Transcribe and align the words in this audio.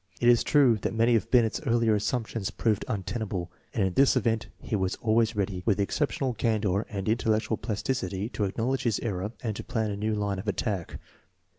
It 0.19 0.29
is 0.29 0.43
true 0.43 0.79
that 0.81 0.95
many 0.95 1.13
of 1.13 1.29
Binet's 1.29 1.61
earlier 1.67 1.93
assumptions 1.93 2.49
proved 2.49 2.83
untenable, 2.87 3.51
and 3.71 3.83
in 3.83 3.93
this 3.93 4.15
event 4.15 4.47
he 4.59 4.75
was 4.75 4.95
always 4.95 5.35
ready, 5.35 5.61
with 5.63 5.79
exceptional 5.79 6.33
candor 6.33 6.87
and 6.89 7.07
intellectual 7.07 7.57
plasticity, 7.57 8.27
to 8.29 8.45
acknowledge 8.45 8.81
his 8.81 8.99
error 9.01 9.31
and 9.43 9.55
to 9.57 9.63
plan 9.63 9.91
a 9.91 9.95
new 9.95 10.15
line 10.15 10.39
of 10.39 10.47
attack. 10.47 10.97